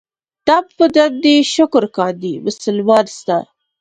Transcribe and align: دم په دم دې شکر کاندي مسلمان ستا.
دم 0.47 0.63
په 0.77 0.85
دم 0.95 1.11
دې 1.23 1.35
شکر 1.53 1.83
کاندي 1.97 2.33
مسلمان 2.45 3.05
ستا. 3.17 3.37